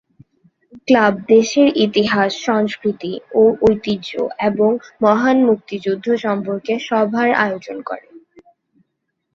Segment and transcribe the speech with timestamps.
[0.87, 3.11] Club দেশের ইতিহাস, সংস্কৃতি
[3.33, 4.11] ও ঐতিহ্য
[4.49, 4.71] এবং
[5.01, 8.07] মহান মুক্তিযুদ্ধ সম্পর্কে সভার আয়োজন করে।